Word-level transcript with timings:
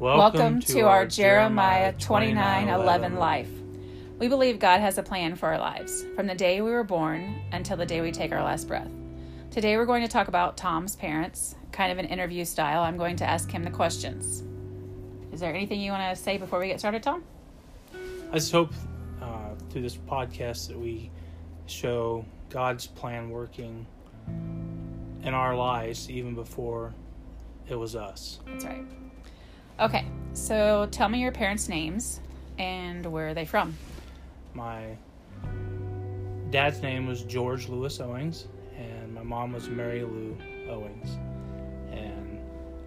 Welcome, 0.00 0.60
to, 0.60 0.88
our 0.88 1.04
Jeremiah 1.04 1.92
29 1.92 2.68
11 2.68 3.16
life. 3.16 3.50
We 4.18 4.28
believe 4.28 4.58
God 4.58 4.80
has 4.80 4.96
a 4.96 5.02
plan 5.02 5.36
for 5.36 5.50
our 5.50 5.58
lives, 5.58 6.06
from 6.16 6.26
the 6.26 6.34
day 6.34 6.62
we 6.62 6.70
were 6.70 6.84
born 6.84 7.42
until 7.52 7.76
the 7.76 7.84
day 7.84 8.00
we 8.00 8.10
take 8.10 8.32
our 8.32 8.42
last 8.42 8.66
breath. 8.66 8.90
Today 9.50 9.76
we're 9.76 9.84
going 9.84 10.00
to 10.00 10.08
talk 10.08 10.28
about 10.28 10.56
Tom's 10.56 10.96
parents, 10.96 11.54
kind 11.70 11.92
of 11.92 11.98
an 11.98 12.06
interview 12.06 12.46
style. 12.46 12.80
I'm 12.82 12.96
going 12.96 13.14
to 13.16 13.28
ask 13.28 13.50
him 13.50 13.62
the 13.62 13.70
questions. 13.70 14.42
Is 15.34 15.40
there 15.40 15.54
anything 15.54 15.82
you 15.82 15.92
want 15.92 16.16
to 16.16 16.22
say 16.22 16.38
before 16.38 16.60
we 16.60 16.68
get 16.68 16.78
started, 16.78 17.02
Tom? 17.02 17.22
I 18.32 18.36
just 18.36 18.52
hope 18.52 18.72
uh, 19.20 19.50
through 19.68 19.82
this 19.82 19.98
podcast 19.98 20.68
that 20.68 20.78
we 20.78 21.10
show 21.66 22.24
God's 22.48 22.86
plan 22.86 23.28
working 23.28 23.84
in 25.24 25.34
our 25.34 25.54
lives 25.54 26.08
even 26.08 26.34
before 26.34 26.94
it 27.68 27.74
was 27.74 27.94
us. 27.94 28.40
That's 28.46 28.64
right. 28.64 28.86
Okay, 29.80 30.04
so 30.34 30.86
tell 30.90 31.08
me 31.08 31.20
your 31.20 31.32
parents' 31.32 31.66
names 31.66 32.20
and 32.58 33.06
where 33.06 33.28
are 33.28 33.34
they 33.34 33.46
from? 33.46 33.74
My 34.52 34.98
dad's 36.50 36.82
name 36.82 37.06
was 37.06 37.22
George 37.22 37.66
Lewis 37.70 37.98
Owings, 37.98 38.46
and 38.76 39.14
my 39.14 39.22
mom 39.22 39.52
was 39.54 39.70
Mary 39.70 40.02
Lou 40.02 40.36
Owings. 40.68 41.16
And 41.90 42.40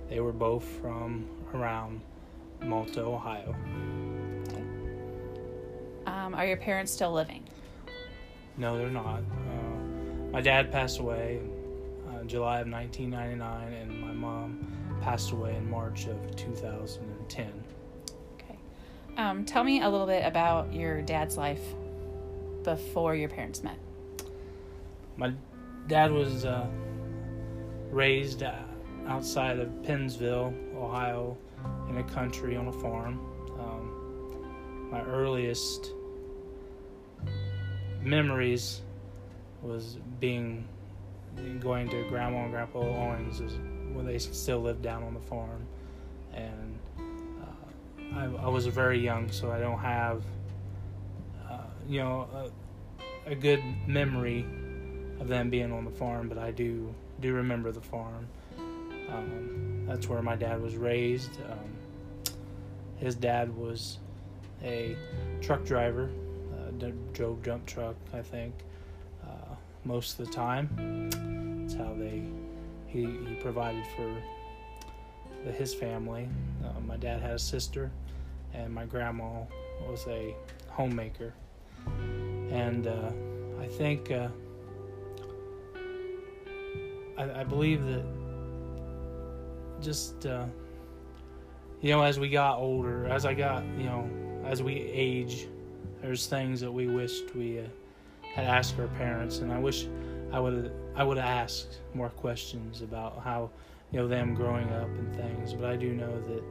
they 0.08 0.20
were 0.20 0.32
both 0.32 0.64
from 0.64 1.28
around 1.56 2.00
Malta, 2.62 3.02
Ohio. 3.02 3.56
Okay. 4.50 4.64
Um, 6.06 6.36
are 6.36 6.46
your 6.46 6.58
parents 6.58 6.92
still 6.92 7.12
living? 7.12 7.44
No, 8.56 8.78
they're 8.78 8.90
not. 8.90 9.22
Uh, 9.22 10.32
my 10.32 10.42
dad 10.42 10.72
passed 10.72 11.00
away 11.00 11.40
in 12.22 12.28
July 12.28 12.60
of 12.60 12.68
1999, 12.68 13.74
and 13.74 14.00
my 14.00 14.12
mom 14.12 14.73
passed 15.04 15.32
away 15.32 15.56
in 15.58 15.70
March 15.70 16.08
of 16.08 16.36
2010. 16.38 17.52
Okay. 18.36 18.58
Um, 19.18 19.44
tell 19.44 19.64
me 19.64 19.82
a 19.82 19.90
little 19.90 20.08
bit 20.08 20.26
about 20.26 20.74
your 20.74 21.02
dad's 21.02 21.38
life 21.38 21.62
before 22.64 23.14
your 23.14 23.28
parents 23.28 23.64
met. 23.64 23.78
My 25.18 25.34
dad 25.88 26.12
was 26.12 26.46
uh, 26.46 26.68
raised 27.92 28.44
uh, 28.44 28.56
outside 29.06 29.60
of 29.60 29.84
Pennsville, 29.84 30.54
Ohio, 30.76 31.38
in 31.90 31.98
a 31.98 32.04
country 32.04 32.56
on 32.56 32.68
a 32.70 32.72
farm. 32.72 33.20
Um, 33.60 34.90
my 34.90 35.02
earliest 35.02 35.92
memories 38.02 38.82
was 39.62 39.98
being 40.22 40.66
going 41.60 41.90
to 41.90 42.08
Grandma 42.10 42.44
and 42.44 42.52
Grandpa 42.52 42.80
Owings 42.80 43.42
when 43.94 44.06
they 44.06 44.18
still 44.18 44.60
lived 44.60 44.82
down 44.82 45.04
on 45.04 45.14
the 45.14 45.20
farm, 45.20 45.66
and 46.34 46.80
uh, 47.00 48.20
I, 48.20 48.46
I, 48.46 48.50
was 48.50 48.66
very 48.68 49.00
young, 49.00 49.32
so 49.32 49.52
I 49.52 49.60
don't 49.60 49.80
have, 49.80 50.24
uh, 51.50 51.58
you 51.88 52.00
know, 52.00 52.52
a, 53.28 53.32
a, 53.32 53.36
good 53.36 53.62
memory 53.88 54.46
of 55.20 55.28
them 55.28 55.50
being 55.50 55.72
on 55.72 55.86
the 55.86 55.92
farm, 55.92 56.28
but 56.28 56.38
I 56.38 56.52
do 56.52 56.94
do 57.22 57.34
remember 57.34 57.72
the 57.72 57.82
farm. 57.82 58.28
Um, 59.10 59.86
that's 59.88 60.10
where 60.10 60.22
my 60.22 60.36
dad 60.36 60.62
was 60.62 60.76
raised. 60.76 61.32
Um, 61.50 62.34
his 62.98 63.16
dad 63.16 63.56
was 63.56 64.00
a 64.64 64.96
truck 65.42 65.64
driver, 65.66 66.10
uh, 66.54 66.90
drove 67.14 67.44
dump 67.44 67.66
truck, 67.66 67.96
I 68.14 68.22
think 68.22 68.54
most 69.86 70.20
of 70.20 70.26
the 70.26 70.32
time. 70.32 70.70
That's 71.62 71.76
how 71.76 71.94
they 71.98 72.24
he, 72.94 73.02
he 73.28 73.36
provided 73.42 73.84
for 73.96 74.16
the, 75.44 75.52
his 75.52 75.74
family. 75.74 76.30
Uh, 76.64 76.80
my 76.82 76.96
dad 76.96 77.22
had 77.22 77.32
a 77.32 77.40
sister, 77.40 77.92
and 78.54 78.72
my 78.72 78.86
grandma 78.86 79.42
was 79.88 80.06
a 80.08 80.36
homemaker. 80.70 81.34
And 82.52 82.88
uh, 82.88 83.12
I 83.60 83.68
think 83.68 84.12
uh, 84.12 84.30
I, 87.18 87.42
I, 87.42 87.44
believe 87.44 87.84
that 87.86 88.06
just 89.82 90.26
uh, 90.26 90.46
you 91.82 91.90
know 91.90 92.04
as 92.04 92.20
we 92.20 92.30
got 92.30 92.60
older, 92.60 93.08
as 93.08 93.26
I 93.26 93.34
got 93.34 93.64
you 93.78 93.86
know 93.86 94.08
as 94.46 94.62
we 94.62 94.76
age, 94.76 95.48
there's 96.02 96.28
things 96.28 96.62
that 96.62 96.72
we 96.72 96.88
wished 96.88 97.36
we 97.36 97.60
uh, 97.60 97.64
had 98.22 98.46
asked 98.46 98.80
our 98.80 98.88
parents, 98.88 99.40
and 99.40 99.52
I 99.52 99.58
wish 99.58 99.88
I 100.34 100.40
would 100.40 100.74
I 100.96 101.04
would 101.04 101.20
asked 101.20 101.78
more 101.94 102.10
questions 102.10 102.82
about 102.82 103.22
how 103.24 103.52
you 103.92 104.00
know 104.00 104.08
them 104.08 104.34
growing 104.34 104.68
up 104.72 104.88
and 104.88 105.16
things. 105.16 105.54
But 105.54 105.70
I 105.70 105.76
do 105.76 105.94
know 105.94 106.20
that 106.22 106.44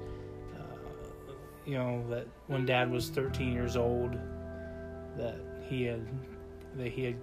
uh, 0.57 1.33
you 1.67 1.75
know 1.75 2.05
that 2.09 2.29
when 2.47 2.65
Dad 2.65 2.91
was 2.91 3.11
13 3.11 3.53
years 3.53 3.77
old, 3.77 4.17
that 5.17 5.37
he 5.69 5.83
had 5.83 6.07
that 6.77 6.89
he 6.89 7.05
had 7.05 7.17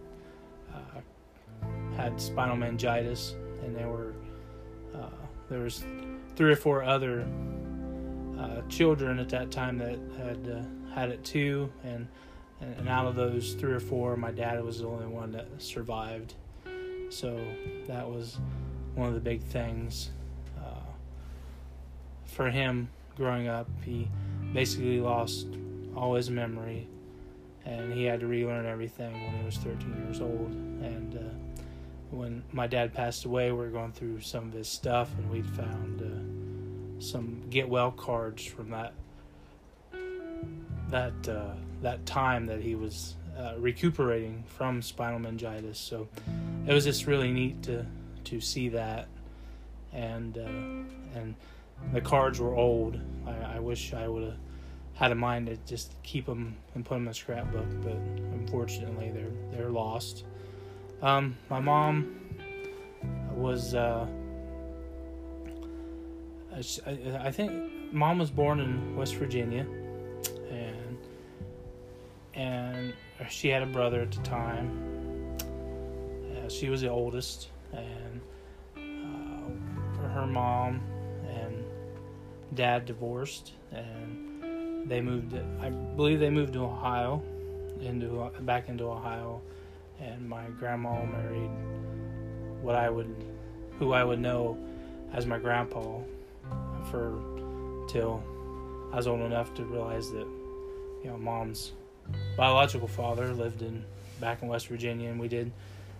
uh, 0.73 1.65
had 1.95 2.19
spinal 2.19 2.57
meningitis, 2.57 3.35
and 3.63 3.73
there 3.73 3.87
were 3.87 4.13
uh, 4.93 5.25
there 5.49 5.61
was 5.61 5.85
three 6.35 6.51
or 6.51 6.57
four 6.57 6.83
other 6.83 7.25
uh, 8.37 8.61
children 8.67 9.17
at 9.17 9.29
that 9.29 9.49
time 9.49 9.77
that 9.77 9.97
had 10.17 10.49
uh, 10.49 10.93
had 10.93 11.09
it 11.09 11.23
too, 11.23 11.71
and 11.85 12.05
and, 12.61 12.89
out 12.89 13.07
of 13.07 13.15
those 13.15 13.53
three 13.53 13.71
or 13.71 13.79
four, 13.79 14.17
my 14.17 14.31
dad 14.31 14.61
was 14.61 14.79
the 14.79 14.87
only 14.87 15.07
one 15.07 15.31
that 15.31 15.47
survived. 15.59 16.33
So 17.09 17.39
that 17.87 18.09
was 18.09 18.37
one 18.95 19.07
of 19.07 19.13
the 19.13 19.19
big 19.19 19.41
things 19.41 20.11
uh, 20.59 20.91
for 22.25 22.49
him 22.49 22.89
growing 23.15 23.47
up. 23.47 23.67
He 23.83 24.07
basically 24.53 24.99
lost 24.99 25.47
all 25.95 26.15
his 26.15 26.29
memory, 26.29 26.87
and 27.65 27.91
he 27.93 28.05
had 28.05 28.19
to 28.21 28.27
relearn 28.27 28.65
everything 28.65 29.11
when 29.11 29.37
he 29.37 29.45
was 29.45 29.57
13 29.57 30.03
years 30.05 30.21
old. 30.21 30.51
And 30.81 31.15
uh, 31.15 31.63
when 32.11 32.43
my 32.51 32.67
dad 32.67 32.93
passed 32.93 33.25
away, 33.25 33.51
we 33.51 33.57
were 33.57 33.69
going 33.69 33.91
through 33.91 34.21
some 34.21 34.47
of 34.47 34.53
his 34.53 34.67
stuff, 34.67 35.09
and 35.17 35.29
we'd 35.29 35.49
found 35.49 36.01
uh, 36.01 37.01
some 37.01 37.43
get 37.49 37.67
well 37.67 37.91
cards 37.91 38.45
from 38.45 38.69
that 38.71 38.93
that 40.89 41.29
uh, 41.29 41.53
that 41.81 42.05
time 42.05 42.45
that 42.47 42.61
he 42.61 42.75
was 42.75 43.15
uh, 43.37 43.53
recuperating 43.57 44.43
from 44.47 44.81
spinal 44.81 45.19
meningitis. 45.19 45.77
So 45.77 46.07
it 46.67 46.73
was 46.73 46.83
just 46.83 47.07
really 47.07 47.31
neat 47.31 47.63
to 47.63 47.85
to 48.25 48.41
see 48.41 48.69
that, 48.69 49.07
and 49.93 50.37
uh, 50.37 51.17
and 51.17 51.35
the 51.93 52.01
cards 52.01 52.39
were 52.39 52.55
old. 52.55 52.99
I, 53.25 53.55
I 53.55 53.59
wish 53.59 53.93
I 53.93 54.07
would 54.07 54.23
have 54.23 54.37
had 54.93 55.11
a 55.11 55.15
mind 55.15 55.47
to 55.47 55.57
just 55.65 55.95
keep 56.03 56.25
them 56.25 56.57
and 56.75 56.85
put 56.85 56.95
them 56.95 57.03
in 57.03 57.09
a 57.09 57.13
scrapbook, 57.13 57.67
but 57.81 57.95
unfortunately 58.33 59.11
they're 59.11 59.31
they're 59.51 59.69
lost. 59.69 60.25
Um, 61.01 61.37
my 61.49 61.59
mom 61.59 62.19
was. 63.33 63.73
Uh, 63.73 64.07
I, 66.51 67.27
I 67.27 67.31
think 67.31 67.93
mom 67.93 68.19
was 68.19 68.31
born 68.31 68.59
in 68.59 68.97
West 68.97 69.15
Virginia 69.15 69.65
and 72.39 72.93
she 73.29 73.49
had 73.49 73.61
a 73.61 73.65
brother 73.65 74.01
at 74.01 74.11
the 74.11 74.21
time. 74.21 74.88
She 76.49 76.69
was 76.69 76.81
the 76.81 76.89
oldest, 76.89 77.49
and 77.71 78.21
uh, 78.75 80.07
her 80.09 80.25
mom 80.25 80.81
and 81.27 81.63
dad 82.55 82.85
divorced, 82.85 83.53
and 83.71 84.89
they 84.89 84.99
moved. 84.99 85.35
I 85.61 85.69
believe 85.69 86.19
they 86.19 86.29
moved 86.29 86.53
to 86.53 86.63
Ohio, 86.63 87.21
into 87.81 88.31
back 88.41 88.67
into 88.67 88.85
Ohio, 88.85 89.41
and 89.99 90.27
my 90.27 90.43
grandma 90.59 91.05
married 91.05 91.51
what 92.61 92.75
I 92.75 92.89
would, 92.89 93.15
who 93.77 93.93
I 93.93 94.03
would 94.03 94.19
know 94.19 94.57
as 95.13 95.25
my 95.25 95.37
grandpa, 95.37 95.99
for 96.89 97.19
till 97.87 98.23
I 98.91 98.97
was 98.97 99.07
old 99.07 99.21
enough 99.21 99.53
to 99.53 99.63
realize 99.65 100.11
that, 100.11 100.27
you 101.03 101.05
know, 101.05 101.17
mom's 101.17 101.73
biological 102.35 102.87
father 102.87 103.33
lived 103.33 103.61
in 103.61 103.85
back 104.19 104.41
in 104.41 104.47
West 104.47 104.67
Virginia, 104.67 105.09
and 105.09 105.19
we 105.19 105.27
did 105.27 105.51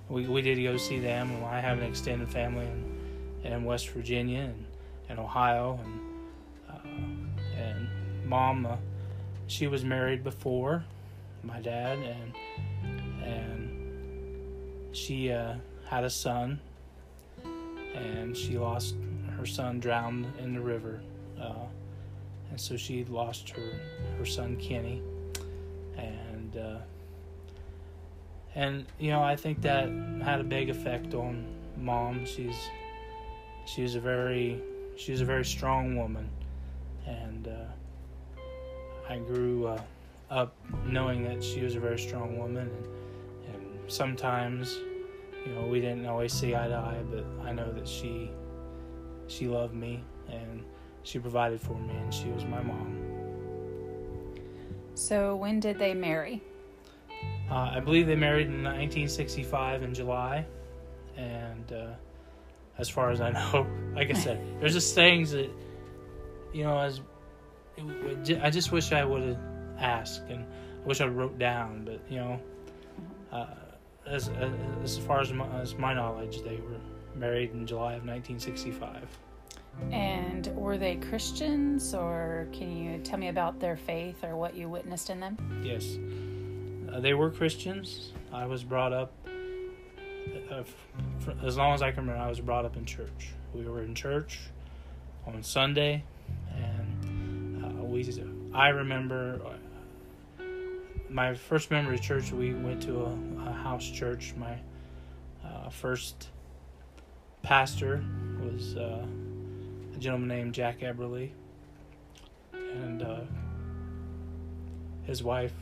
we, 0.10 0.28
we 0.28 0.42
did 0.42 0.62
go 0.62 0.76
see 0.78 1.00
them. 1.00 1.32
And 1.32 1.46
I 1.46 1.60
have 1.60 1.78
an 1.78 1.86
extended 1.86 2.30
family 2.30 2.66
in, 2.66 3.52
in 3.52 3.64
West 3.64 3.90
Virginia 3.90 4.42
and, 4.42 4.66
and 5.08 5.20
Ohio, 5.20 5.80
and 5.84 6.00
uh, 6.70 7.58
and 7.58 7.88
mom, 8.26 8.66
uh, 8.66 8.76
she 9.48 9.68
was 9.68 9.84
married 9.84 10.24
before 10.24 10.84
my 11.44 11.60
dad, 11.62 11.98
and 12.00 12.34
and 13.24 14.96
she 14.96 15.32
uh, 15.32 15.56
had 15.88 16.04
a 16.04 16.10
son, 16.10 16.60
and 17.96 18.36
she 18.36 18.58
lost 18.58 18.96
her 19.38 19.46
son 19.46 19.80
drowned 19.80 20.28
in 20.40 20.54
the 20.54 20.60
river, 20.60 21.02
uh, 21.42 21.66
and 22.52 22.60
so 22.60 22.76
she 22.78 23.06
lost 23.06 23.50
her 23.50 23.72
her 24.18 24.26
son 24.26 24.56
Kenny 24.58 25.02
and 25.98 26.58
uh, 26.58 26.78
and 28.60 28.86
you 29.00 29.10
know 29.10 29.24
I 29.24 29.38
think 29.38 29.62
that 29.62 29.88
had 30.22 30.42
a 30.42 30.44
big 30.44 30.70
effect 30.70 31.14
on 31.14 31.46
mom. 31.78 32.26
She's 32.26 32.60
she's 33.66 33.96
a 33.96 34.02
very 34.02 34.62
she's 34.98 35.22
a 35.22 35.26
very 35.26 35.46
strong 35.46 35.96
woman, 35.96 36.30
and 37.08 37.48
uh, 37.48 38.42
I 39.10 39.20
grew 39.20 39.68
uh, 39.68 39.82
up 40.30 40.56
knowing 40.86 41.24
that 41.24 41.42
she 41.42 41.62
was 41.62 41.76
a 41.76 41.80
very 41.80 41.98
strong 41.98 42.38
woman, 42.38 42.70
and, 43.48 43.56
and 43.56 43.92
sometimes, 43.92 44.78
you 45.46 45.54
know, 45.54 45.66
we 45.66 45.80
didn't 45.80 46.06
always 46.06 46.34
see 46.34 46.54
eye 46.54 46.68
to 46.68 46.76
eye, 46.76 47.02
but 47.10 47.26
I 47.48 47.54
know 47.54 47.72
that 47.72 47.88
she 47.88 48.30
she 49.28 49.48
loved 49.48 49.74
me 49.74 50.04
and 50.30 50.66
she 51.04 51.18
provided 51.18 51.62
for 51.62 51.76
me, 51.76 51.96
and 51.96 52.14
she 52.14 52.28
was 52.28 52.44
my 52.44 52.62
mom. 52.62 52.98
So, 54.96 55.38
when 55.38 55.62
did 55.62 55.80
they 55.80 55.94
marry? 55.94 56.42
Uh, 57.50 57.72
I 57.74 57.80
believe 57.80 58.06
they 58.06 58.16
married 58.16 58.48
in 58.48 58.64
1965 58.64 59.84
in 59.84 59.94
July, 59.94 60.46
and 61.18 61.72
uh, 61.74 61.88
as 62.78 62.90
far 62.90 63.12
as 63.12 63.22
I 63.22 63.32
know, 63.54 63.68
like 63.96 64.10
I 64.10 64.14
said, 64.14 64.42
there's 64.60 64.74
just 64.74 64.96
things 64.96 65.32
that 65.32 65.50
you 66.54 66.64
know. 66.64 66.78
As 66.78 67.02
I 68.42 68.50
just 68.50 68.72
wish 68.72 68.92
I 68.92 69.04
would 69.04 69.24
have 69.24 69.40
asked, 69.78 70.24
and 70.30 70.46
I 70.84 70.88
wish 70.88 71.02
I 71.02 71.08
wrote 71.08 71.40
down, 71.40 71.86
but 71.86 72.02
you 72.10 72.20
know, 72.20 72.40
uh, 73.32 73.48
as, 74.06 74.30
as 74.30 74.52
as 74.84 74.98
far 74.98 75.22
as 75.22 75.32
my, 75.34 75.48
as 75.60 75.76
my 75.76 75.94
knowledge, 75.94 76.42
they 76.44 76.58
were 76.58 76.80
married 77.16 77.52
in 77.52 77.66
July 77.66 77.94
of 77.94 78.06
1965. 78.06 79.08
And 79.92 80.48
were 80.56 80.78
they 80.78 80.98
Christians, 80.98 81.94
or 81.94 82.48
can 82.52 82.76
you 82.76 83.00
tell 83.00 83.18
me 83.18 83.30
about 83.30 83.60
their 83.60 83.78
faith 83.78 84.24
or 84.24 84.36
what 84.36 84.56
you 84.56 84.68
witnessed 84.70 85.10
in 85.10 85.20
them? 85.20 85.62
Yes. 85.64 85.98
Uh, 86.92 87.00
they 87.00 87.14
were 87.14 87.30
Christians. 87.30 88.14
I 88.34 88.46
was 88.46 88.64
brought 88.64 88.94
up, 88.94 89.12
uh, 90.50 90.64
for, 91.20 91.36
as 91.44 91.58
long 91.58 91.74
as 91.74 91.82
I 91.82 91.92
can 91.92 92.02
remember, 92.02 92.22
I 92.22 92.30
was 92.30 92.40
brought 92.40 92.66
up 92.66 92.78
in 92.78 92.86
church. 92.86 93.34
We 93.54 93.66
were 93.66 93.84
in 93.84 93.94
church 93.94 94.40
on 95.28 95.44
Sunday, 95.44 96.04
and 96.56 97.64
uh, 97.64 97.84
we. 97.84 98.06
I 98.54 98.70
remember 98.70 99.40
uh, 99.46 100.44
my 101.10 101.36
first 101.36 101.70
memory 101.70 101.96
of 101.96 102.02
church. 102.02 102.32
We 102.32 102.54
went 102.54 102.82
to 102.84 103.04
a, 103.04 103.50
a 103.50 103.52
house 103.52 103.88
church. 103.88 104.34
My 104.38 104.58
uh, 105.46 105.70
first 105.70 106.30
pastor 107.44 108.04
was 108.42 108.76
uh, 108.78 109.06
a 109.96 109.98
gentleman 110.00 110.28
named 110.28 110.54
Jack 110.54 110.80
Eberly, 110.80 111.30
and 112.54 113.06
his 115.04 115.24
wife 115.24 115.54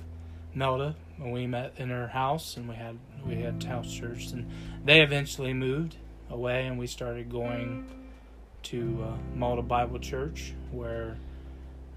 Melda 0.54 0.96
we 1.20 1.48
met 1.48 1.74
in 1.78 1.90
her 1.90 2.08
house 2.08 2.58
and 2.58 2.68
we 2.70 2.76
had 2.76 2.98
we 3.26 3.36
had 3.36 3.64
house 3.64 3.92
church 3.92 4.32
and 4.32 4.50
they 4.86 5.02
eventually 5.02 5.54
moved 5.54 5.96
away 6.30 6.68
and 6.68 6.78
we 6.78 6.88
started 6.88 7.30
going 7.30 7.86
to 8.64 9.06
uh, 9.08 9.36
Malta 9.36 9.62
Bible 9.62 10.00
Church 10.00 10.54
where 10.72 11.18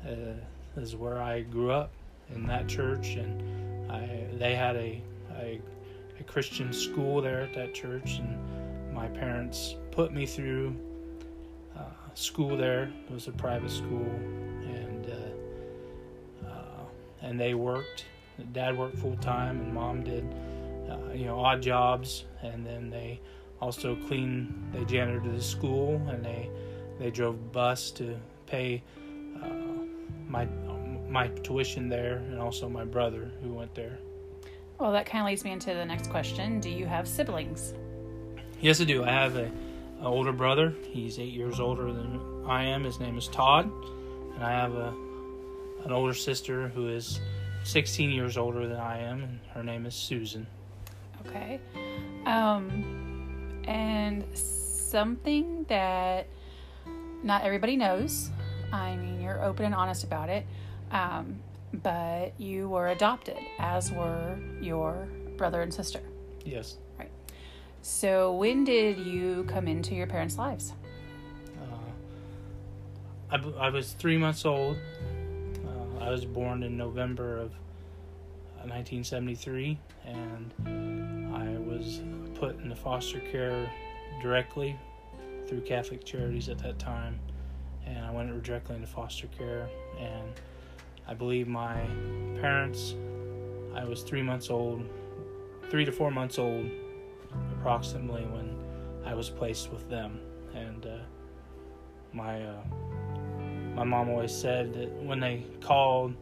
uh, 0.07 0.81
is 0.81 0.97
where 0.97 1.21
I 1.21 1.41
grew 1.43 1.71
up 1.71 1.91
in 2.35 2.47
that 2.47 2.69
church 2.69 3.17
and 3.17 3.91
I 3.91 4.27
they 4.39 4.55
had 4.55 4.77
a, 4.77 5.03
a 5.37 5.61
a 6.19 6.23
Christian 6.25 6.73
school 6.73 7.21
there 7.21 7.41
at 7.41 7.55
that 7.55 7.75
church 7.75 8.19
and 8.19 8.95
my 8.95 9.09
parents 9.09 9.77
put 9.91 10.13
me 10.13 10.27
through 10.27 10.77
uh, 11.77 11.83
school 12.15 12.57
there. 12.57 12.91
It 13.09 13.13
was 13.13 13.29
a 13.29 13.33
private 13.33 13.71
school 13.71 14.11
and 14.65 15.07
uh, 15.11 16.47
uh, 16.47 16.85
and 17.23 17.39
they 17.39 17.55
worked 17.55 18.05
dad 18.53 18.77
worked 18.77 18.99
full 18.99 19.17
time 19.17 19.61
and 19.61 19.75
mom 19.75 20.03
did 20.03 20.25
uh, 20.91 21.13
you 21.13 21.25
know 21.25 21.39
odd 21.39 21.63
jobs. 21.63 22.25
And 22.43 22.65
then 22.65 22.91
they 22.91 23.21
also 23.61 23.97
cleaned 24.07 24.71
they 24.73 24.85
janitored 24.85 25.35
the 25.35 25.43
school 25.43 26.01
and 26.09 26.25
they 26.25 26.51
they 26.99 27.11
drove 27.11 27.53
bus 27.53 27.91
to 27.93 28.17
pay 28.47 28.83
uh, 29.43 29.49
my 30.29 30.47
my 31.09 31.29
tuition 31.29 31.89
there 31.89 32.17
and 32.17 32.39
also 32.39 32.69
my 32.69 32.85
brother 32.85 33.31
who 33.43 33.53
went 33.53 33.75
there. 33.75 33.99
Well 34.79 34.93
that 34.93 35.07
kind 35.07 35.23
of 35.23 35.27
leads 35.27 35.45
me 35.45 35.53
into 35.53 35.75
the 35.75 35.85
next 35.85 36.11
question. 36.11 36.61
Do 36.61 36.71
you 36.71 36.87
have 36.87 37.07
siblings? 37.07 37.75
Yes 38.61 38.81
i 38.81 38.85
do. 38.85 39.05
I 39.05 39.11
have 39.11 39.37
a, 39.37 39.45
an 39.45 40.07
older 40.07 40.33
brother. 40.33 40.75
He's 40.91 41.19
eight 41.19 41.33
years 41.33 41.61
older 41.61 41.93
than 41.93 42.45
i 42.47 42.65
am. 42.65 42.85
His 42.85 43.01
name 43.01 43.19
is 43.19 43.29
todd. 43.29 43.71
And 44.35 44.45
i 44.45 44.53
have 44.53 44.75
a 44.75 44.95
an 45.85 45.93
older 45.93 46.15
sister 46.15 46.69
who 46.69 46.89
is 46.89 47.21
16 47.65 48.11
years 48.11 48.37
older 48.37 48.67
than 48.67 48.79
I 48.79 48.99
am, 48.99 49.23
and 49.23 49.41
her 49.55 49.62
name 49.62 49.87
is 49.87 49.95
Susan. 49.95 50.47
Okay. 51.27 51.61
Um, 52.27 53.62
and 53.65 54.25
something 54.37 55.65
that 55.69 56.27
not 57.23 57.43
everybody 57.45 57.77
knows. 57.77 58.31
I 58.73 58.97
mean, 58.97 59.21
you're 59.21 59.43
open 59.43 59.67
and 59.67 59.75
honest 59.75 60.05
about 60.05 60.29
it. 60.29 60.47
Um, 60.91 61.41
but 61.73 62.33
you 62.39 62.69
were 62.69 62.89
adopted, 62.89 63.39
as 63.59 63.93
were 63.93 64.39
your 64.61 65.09
brother 65.37 65.62
and 65.62 65.73
sister. 65.73 66.01
Yes. 66.45 66.79
Right. 66.99 67.11
So, 67.83 68.35
when 68.35 68.65
did 68.65 68.99
you 68.99 69.45
come 69.45 69.69
into 69.69 69.95
your 69.95 70.07
parents' 70.07 70.37
lives? 70.37 70.73
Uh, 73.31 73.37
I, 73.37 73.67
I 73.67 73.71
was 73.71 73.93
three 73.93 74.17
months 74.17 74.45
old 74.45 74.77
I 76.00 76.11
was 76.11 76.25
born 76.25 76.62
in 76.62 76.76
November 76.76 77.37
of 77.37 77.52
1973, 78.64 79.79
uh, 80.06 80.08
and 80.08 81.35
I 81.35 81.58
was 81.58 82.00
put 82.35 82.58
into 82.61 82.75
foster 82.75 83.20
care 83.20 83.70
directly 84.23 84.79
through 85.47 85.61
Catholic 85.62 86.05
Charities 86.05 86.49
at 86.49 86.58
that 86.58 86.79
time, 86.79 87.19
and 87.87 88.05
I 88.05 88.11
went 88.11 88.43
directly 88.43 88.76
into 88.76 88.87
foster 88.87 89.26
care. 89.29 89.69
And 89.99 90.32
I 91.06 91.14
believe 91.14 91.49
my 91.49 91.82
parents, 92.41 92.94
I 93.75 93.85
was 93.85 94.02
three 94.02 94.23
months 94.23 94.49
old, 94.49 94.82
three 95.70 95.85
to 95.85 95.93
four 95.93 96.11
months 96.11 96.38
old, 96.38 96.67
approximately 97.52 98.23
when 98.23 98.56
I 99.05 99.14
was 99.14 99.29
placed 99.29 99.70
with 99.70 99.88
them, 99.91 100.20
and 100.55 100.87
uh, 100.87 100.99
my 102.12 102.43
uh, 102.43 102.62
my 103.75 103.85
mom 103.85 104.09
always 104.11 104.35
said 104.35 104.75
that 104.75 104.91
when 105.03 105.21
they 105.21 105.45
called, 105.61 106.15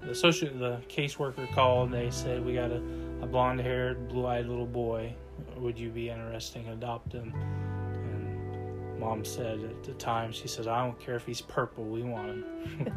the 0.00 0.14
social 0.14 0.48
the 0.48 0.80
caseworker 0.88 1.50
called. 1.52 1.90
They 1.90 2.10
said 2.10 2.44
we 2.44 2.54
got 2.54 2.70
a, 2.70 2.82
a 3.22 3.26
blonde 3.26 3.60
haired, 3.60 4.08
blue 4.08 4.26
eyed 4.26 4.46
little 4.46 4.66
boy. 4.66 5.14
Would 5.56 5.78
you 5.78 5.90
be 5.90 6.10
interested 6.10 6.64
in 6.64 6.72
adopt 6.72 7.12
him? 7.12 7.32
And 7.34 9.00
mom 9.00 9.24
said 9.24 9.60
at 9.60 9.84
the 9.84 9.92
time, 9.94 10.32
she 10.32 10.48
says, 10.48 10.66
I 10.66 10.84
don't 10.84 10.98
care 10.98 11.16
if 11.16 11.26
he's 11.26 11.40
purple. 11.40 11.84
We 11.84 12.02
want 12.02 12.28
him. 12.28 12.44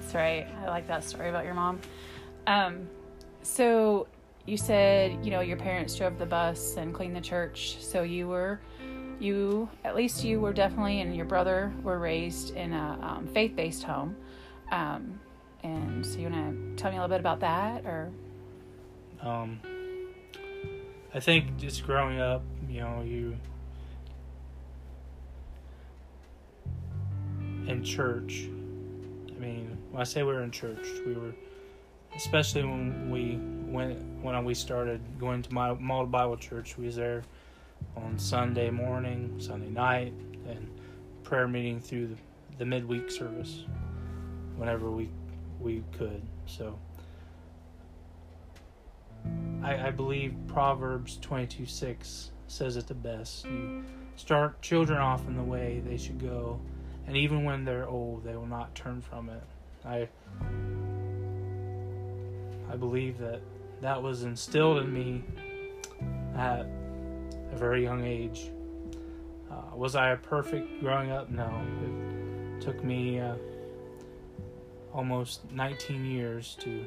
That's 0.00 0.14
right. 0.14 0.46
I 0.62 0.68
like 0.68 0.86
that 0.88 1.04
story 1.04 1.28
about 1.28 1.44
your 1.44 1.54
mom. 1.54 1.80
Um, 2.46 2.88
so 3.42 4.06
you 4.46 4.56
said 4.56 5.24
you 5.24 5.30
know 5.30 5.40
your 5.40 5.56
parents 5.56 5.96
drove 5.96 6.18
the 6.18 6.26
bus 6.26 6.76
and 6.76 6.94
cleaned 6.94 7.16
the 7.16 7.20
church, 7.20 7.78
so 7.80 8.02
you 8.02 8.28
were 8.28 8.60
you 9.20 9.68
at 9.84 9.96
least 9.96 10.24
you 10.24 10.40
were 10.40 10.52
definitely 10.52 11.00
and 11.00 11.14
your 11.14 11.24
brother 11.24 11.72
were 11.82 11.98
raised 11.98 12.54
in 12.54 12.72
a 12.72 12.98
um, 13.02 13.26
faith-based 13.28 13.82
home. 13.82 14.16
Um, 14.70 15.18
and 15.62 16.04
so 16.04 16.18
you 16.18 16.28
want 16.28 16.76
to 16.76 16.82
tell 16.82 16.90
me 16.90 16.98
a 16.98 17.00
little 17.00 17.14
bit 17.14 17.20
about 17.20 17.40
that 17.40 17.84
or? 17.84 18.10
Um, 19.22 19.60
i 21.14 21.20
think 21.20 21.56
just 21.56 21.84
growing 21.84 22.20
up 22.20 22.42
you 22.68 22.80
know 22.80 23.02
you 23.02 23.34
in 27.66 27.82
church 27.82 28.48
i 29.34 29.40
mean 29.40 29.78
when 29.90 30.00
i 30.00 30.04
say 30.04 30.22
we 30.22 30.32
were 30.32 30.42
in 30.42 30.50
church 30.50 30.86
we 31.06 31.14
were 31.14 31.32
especially 32.16 32.64
when 32.64 33.10
we 33.10 33.38
went 33.72 34.00
when 34.22 34.44
we 34.44 34.54
started 34.54 35.00
going 35.20 35.42
to 35.42 35.52
my 35.52 35.74
Malta 35.74 36.08
Bible 36.08 36.36
Church, 36.36 36.76
we 36.76 36.86
was 36.86 36.96
there 36.96 37.22
on 37.96 38.18
Sunday 38.18 38.70
morning, 38.70 39.34
Sunday 39.38 39.70
night, 39.70 40.12
and 40.48 40.68
prayer 41.22 41.48
meeting 41.48 41.80
through 41.80 42.08
the, 42.08 42.16
the 42.58 42.64
midweek 42.64 43.10
service 43.10 43.64
whenever 44.56 44.90
we 44.90 45.10
we 45.60 45.82
could. 45.96 46.22
So 46.46 46.78
I, 49.62 49.88
I 49.88 49.90
believe 49.90 50.34
Proverbs 50.46 51.18
twenty 51.20 51.46
two 51.46 51.66
six 51.66 52.30
says 52.46 52.76
it 52.76 52.86
the 52.86 52.94
best. 52.94 53.44
You 53.46 53.84
start 54.16 54.62
children 54.62 54.98
off 54.98 55.26
in 55.26 55.36
the 55.36 55.42
way 55.42 55.82
they 55.84 55.96
should 55.96 56.20
go, 56.20 56.60
and 57.06 57.16
even 57.16 57.44
when 57.44 57.64
they're 57.64 57.88
old, 57.88 58.24
they 58.24 58.36
will 58.36 58.46
not 58.46 58.74
turn 58.74 59.00
from 59.00 59.28
it. 59.30 59.42
I 59.84 60.08
I 62.70 62.76
believe 62.76 63.18
that 63.18 63.40
that 63.80 64.02
was 64.02 64.22
instilled 64.22 64.78
in 64.78 64.92
me 64.92 65.24
at 66.36 66.66
a 67.52 67.56
very 67.56 67.82
young 67.82 68.04
age. 68.04 68.50
Uh, 69.50 69.76
was 69.76 69.94
I 69.94 70.10
a 70.10 70.16
perfect 70.16 70.80
growing 70.80 71.10
up? 71.10 71.30
No. 71.30 71.50
It 72.56 72.60
took 72.60 72.82
me 72.82 73.20
uh, 73.20 73.34
almost 74.92 75.50
19 75.52 76.04
years 76.04 76.56
to 76.60 76.84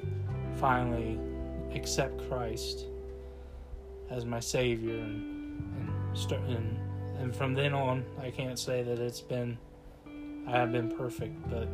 finally 0.56 1.20
accept 1.74 2.28
Christ 2.28 2.86
as 4.10 4.26
my 4.26 4.40
Savior, 4.40 4.96
and 4.96 5.62
and, 6.10 6.18
start, 6.18 6.42
and 6.44 6.80
and 7.20 7.36
from 7.36 7.54
then 7.54 7.74
on, 7.74 8.04
I 8.22 8.32
can't 8.32 8.58
say 8.58 8.82
that 8.84 9.00
it's 9.00 9.22
been 9.22 9.58
I 10.48 10.52
have 10.52 10.72
been 10.72 10.90
perfect, 10.90 11.36
but 11.50 11.68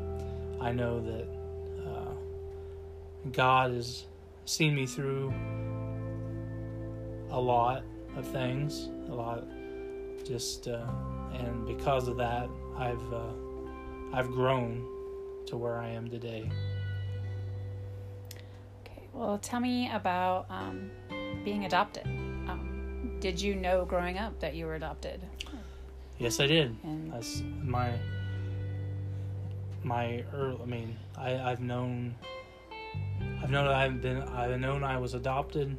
I 0.60 0.72
know 0.72 1.00
that 1.00 1.28
uh, 1.88 2.14
God 3.32 3.72
has 3.72 4.06
seen 4.44 4.76
me 4.76 4.86
through 4.86 5.34
a 7.30 7.40
lot 7.40 7.84
of 8.16 8.28
things, 8.28 8.90
a 9.10 9.14
lot, 9.14 9.44
just, 10.26 10.68
uh, 10.68 10.86
and 11.34 11.66
because 11.66 12.08
of 12.08 12.18
that, 12.18 12.50
I've 12.78 13.14
uh, 13.14 13.34
I've 14.14 14.28
grown 14.28 14.86
to 15.48 15.58
where 15.58 15.78
I 15.78 15.90
am 15.90 16.10
today. 16.10 16.50
Okay, 18.82 19.08
well, 19.14 19.38
tell 19.38 19.60
me 19.60 19.90
about 19.92 20.46
um, 20.50 20.90
being 21.44 21.66
adopted. 21.66 22.06
Um, 22.06 23.18
did 23.20 23.40
you 23.40 23.56
know 23.56 23.86
growing 23.86 24.18
up 24.18 24.40
that 24.40 24.56
you 24.56 24.66
were 24.66 24.76
adopted? 24.76 25.22
Yes, 26.18 26.40
I 26.40 26.48
did. 26.48 26.76
And 26.84 27.12
That's 27.12 27.44
my 27.62 27.94
my 29.84 30.24
early. 30.34 30.60
I 30.62 30.66
mean, 30.66 30.98
I 31.18 31.52
I've 31.52 31.62
known. 31.62 32.16
I've 33.44 33.52
known 33.52 33.68
I've 33.68 34.02
been. 34.02 34.22
I've 34.22 34.60
known 34.60 34.84
I 34.84 34.98
was 34.98 35.14
adopted 35.14 35.78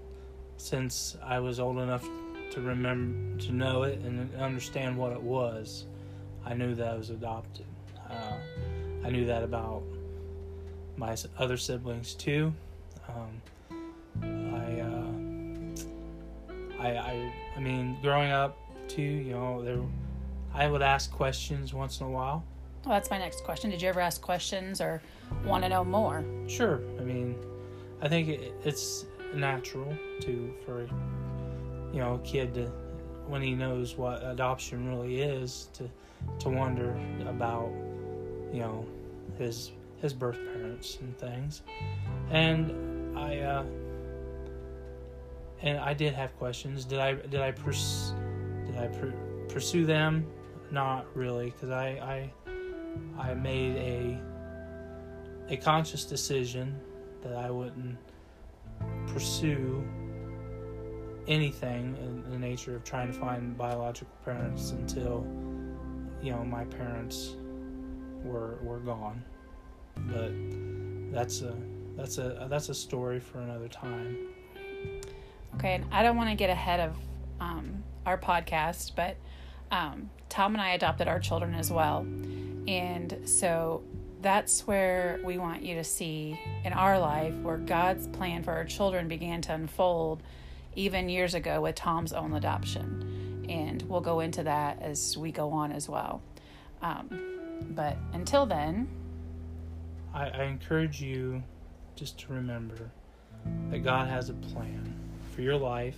since 0.58 1.16
I 1.22 1.38
was 1.38 1.58
old 1.58 1.78
enough 1.78 2.06
to 2.50 2.60
remember 2.60 3.42
to 3.44 3.52
know 3.52 3.82
it 3.82 3.98
and 4.00 4.34
understand 4.36 4.96
what 4.96 5.12
it 5.12 5.20
was. 5.20 5.84
I 6.44 6.54
knew 6.54 6.74
that 6.74 6.88
I 6.88 6.94
was 6.96 7.10
adopted. 7.10 7.66
Uh, 8.08 8.38
I 9.04 9.10
knew 9.10 9.26
that 9.26 9.42
about 9.42 9.82
my 10.96 11.16
other 11.38 11.56
siblings 11.56 12.14
too. 12.14 12.52
Um, 13.08 13.42
I, 14.22 14.80
uh, 14.80 15.12
I, 16.80 16.88
I, 16.96 17.32
I 17.56 17.60
mean, 17.60 17.96
growing 18.02 18.30
up 18.30 18.56
too, 18.88 19.02
you 19.02 19.32
know, 19.32 19.62
there, 19.62 19.80
I 20.54 20.68
would 20.68 20.82
ask 20.82 21.10
questions 21.10 21.74
once 21.74 22.00
in 22.00 22.06
a 22.06 22.10
while. 22.10 22.44
well, 22.84 22.94
that's 22.94 23.10
my 23.10 23.18
next 23.18 23.44
question. 23.44 23.70
Did 23.70 23.82
you 23.82 23.88
ever 23.88 24.00
ask 24.00 24.20
questions 24.20 24.80
or 24.80 25.02
want 25.44 25.64
to 25.64 25.68
know 25.68 25.84
more? 25.84 26.24
Sure, 26.46 26.80
I 26.98 27.02
mean, 27.02 27.36
I 28.00 28.08
think 28.08 28.28
it, 28.28 28.54
it's 28.64 29.04
natural 29.34 29.92
to 30.22 30.54
for, 30.64 30.88
you 31.96 32.02
know, 32.02 32.16
a 32.16 32.18
kid 32.18 32.52
to, 32.52 32.66
when 33.26 33.40
he 33.40 33.54
knows 33.54 33.96
what 33.96 34.22
adoption 34.22 34.86
really 34.86 35.22
is, 35.22 35.70
to, 35.72 35.88
to 36.38 36.50
wonder 36.50 36.94
about, 37.26 37.72
you 38.52 38.60
know, 38.60 38.86
his 39.38 39.72
his 40.02 40.12
birth 40.12 40.36
parents 40.52 40.98
and 41.00 41.16
things, 41.16 41.62
and 42.30 43.18
I, 43.18 43.38
uh, 43.38 43.64
and 45.62 45.78
I 45.78 45.94
did 45.94 46.12
have 46.12 46.36
questions. 46.36 46.84
Did 46.84 46.98
I 46.98 47.14
did 47.14 47.40
I 47.40 47.52
pers- 47.52 48.12
did 48.66 48.76
I 48.76 48.88
pr- 48.88 49.16
pursue 49.48 49.86
them? 49.86 50.26
Not 50.70 51.06
really, 51.16 51.46
because 51.46 51.70
I, 51.70 52.30
I 53.18 53.30
I 53.30 53.32
made 53.32 53.76
a 53.76 54.20
a 55.48 55.56
conscious 55.56 56.04
decision 56.04 56.78
that 57.22 57.32
I 57.32 57.50
wouldn't 57.50 57.96
pursue 59.06 59.82
anything 61.28 61.96
in 61.96 62.30
the 62.30 62.38
nature 62.38 62.76
of 62.76 62.84
trying 62.84 63.08
to 63.08 63.12
find 63.12 63.56
biological 63.56 64.12
parents 64.24 64.70
until 64.70 65.26
you 66.22 66.32
know 66.32 66.44
my 66.44 66.64
parents 66.64 67.34
were 68.24 68.58
were 68.62 68.78
gone. 68.78 69.22
But 69.96 70.32
that's 71.12 71.42
a 71.42 71.56
that's 71.96 72.18
a 72.18 72.46
that's 72.50 72.68
a 72.68 72.74
story 72.74 73.20
for 73.20 73.38
another 73.40 73.68
time. 73.68 74.18
Okay, 75.56 75.74
and 75.74 75.86
I 75.90 76.02
don't 76.02 76.16
want 76.16 76.28
to 76.30 76.36
get 76.36 76.50
ahead 76.50 76.80
of 76.80 76.96
um, 77.40 77.82
our 78.04 78.18
podcast, 78.18 78.92
but 78.94 79.16
um, 79.70 80.10
Tom 80.28 80.54
and 80.54 80.60
I 80.60 80.70
adopted 80.70 81.08
our 81.08 81.18
children 81.18 81.54
as 81.54 81.70
well. 81.70 82.00
And 82.68 83.18
so 83.24 83.82
that's 84.20 84.66
where 84.66 85.20
we 85.24 85.38
want 85.38 85.62
you 85.62 85.76
to 85.76 85.84
see 85.84 86.38
in 86.64 86.72
our 86.72 86.98
life 86.98 87.34
where 87.36 87.58
God's 87.58 88.06
plan 88.08 88.42
for 88.42 88.52
our 88.52 88.64
children 88.64 89.08
began 89.08 89.40
to 89.42 89.54
unfold 89.54 90.22
even 90.76 91.08
years 91.08 91.34
ago 91.34 91.60
with 91.60 91.74
Tom's 91.74 92.12
own 92.12 92.34
adoption. 92.34 93.44
And 93.48 93.82
we'll 93.82 94.00
go 94.00 94.20
into 94.20 94.42
that 94.44 94.80
as 94.82 95.16
we 95.16 95.32
go 95.32 95.50
on 95.50 95.72
as 95.72 95.88
well. 95.88 96.22
Um, 96.82 97.64
but 97.70 97.96
until 98.12 98.46
then, 98.46 98.88
I, 100.14 100.28
I 100.28 100.44
encourage 100.44 101.00
you 101.00 101.42
just 101.94 102.18
to 102.20 102.32
remember 102.32 102.90
that 103.70 103.80
God 103.80 104.08
has 104.08 104.28
a 104.28 104.34
plan 104.34 104.94
for 105.34 105.42
your 105.42 105.56
life, 105.56 105.96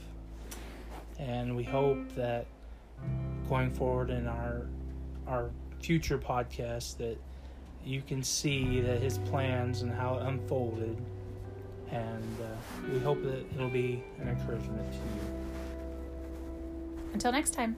and 1.18 1.56
we 1.56 1.64
hope 1.64 2.14
that 2.14 2.46
going 3.48 3.72
forward 3.72 4.10
in 4.10 4.26
our 4.26 4.66
our 5.26 5.50
future 5.80 6.18
podcast 6.18 6.96
that 6.96 7.16
you 7.84 8.02
can 8.02 8.22
see 8.22 8.80
that 8.80 9.00
His 9.00 9.18
plans 9.18 9.82
and 9.82 9.92
how 9.92 10.16
it 10.16 10.22
unfolded, 10.22 10.96
and 11.90 12.36
uh, 12.40 12.46
we 12.92 12.98
hope 13.00 13.22
that 13.22 13.44
it'll 13.54 13.68
be 13.70 14.02
an 14.20 14.28
encouragement 14.28 14.92
to 14.92 14.98
you. 14.98 15.24
until 17.14 17.32
next 17.32 17.50
time. 17.54 17.76